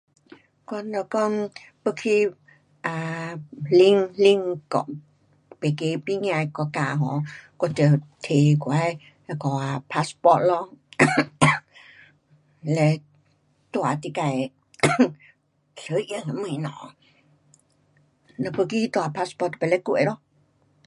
[0.67, 1.17] 我若讲
[1.83, 2.09] 要去
[2.91, 3.37] um
[3.81, 4.87] 邻，邻国，
[5.59, 7.21] 别个边崖的国家 um，
[7.59, 8.73] 我得提我
[9.27, 10.73] 的 passport 咯，
[12.77, 13.03] 嘞
[13.69, 15.01] 带你自
[15.83, 16.71] 所用的东西，
[18.37, 20.13] 若不记带 passport 就不能过咯。
[20.15, 20.21] um